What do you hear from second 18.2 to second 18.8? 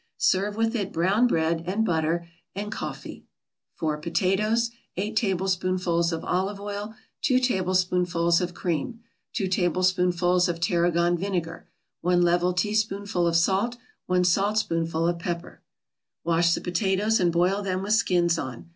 on.